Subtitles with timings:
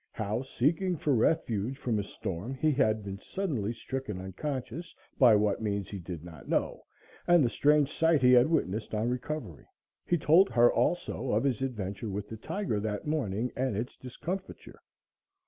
[0.13, 5.61] How, seeking for refuge from a storm, he had been suddenly stricken unconscious, by what
[5.61, 6.85] means he did not know;
[7.27, 9.67] and the strange sight he had witnessed on recovery.
[10.07, 14.79] He told her, also, of his adventure with the tiger that morning and its discomfiture.